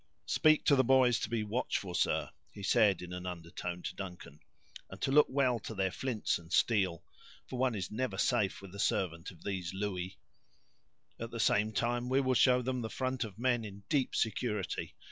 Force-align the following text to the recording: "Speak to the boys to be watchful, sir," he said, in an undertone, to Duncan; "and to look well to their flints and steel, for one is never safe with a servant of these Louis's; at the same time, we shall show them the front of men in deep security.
"Speak 0.25 0.65
to 0.65 0.75
the 0.75 0.83
boys 0.83 1.19
to 1.19 1.29
be 1.29 1.43
watchful, 1.43 1.93
sir," 1.93 2.31
he 2.51 2.63
said, 2.63 3.03
in 3.03 3.13
an 3.13 3.27
undertone, 3.27 3.83
to 3.83 3.93
Duncan; 3.93 4.39
"and 4.89 4.99
to 5.03 5.11
look 5.11 5.27
well 5.29 5.59
to 5.59 5.75
their 5.75 5.91
flints 5.91 6.39
and 6.39 6.51
steel, 6.51 7.03
for 7.47 7.59
one 7.59 7.75
is 7.75 7.91
never 7.91 8.17
safe 8.17 8.63
with 8.63 8.73
a 8.73 8.79
servant 8.79 9.29
of 9.29 9.43
these 9.43 9.75
Louis's; 9.75 10.15
at 11.19 11.29
the 11.29 11.39
same 11.39 11.71
time, 11.71 12.09
we 12.09 12.17
shall 12.19 12.33
show 12.33 12.61
them 12.63 12.81
the 12.81 12.89
front 12.89 13.23
of 13.23 13.37
men 13.37 13.63
in 13.63 13.83
deep 13.89 14.15
security. 14.15 14.95